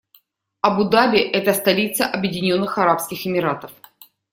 Абу-Даби- 0.63 1.19
это 1.19 1.53
столица 1.53 2.07
Объединённых 2.07 2.79
Арабских 2.79 3.27
Эмиратов. 3.27 3.71